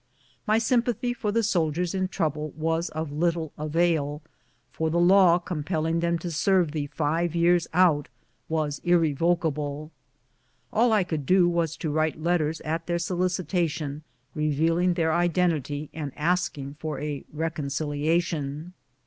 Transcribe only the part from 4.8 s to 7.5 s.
the law compelling them to serve the five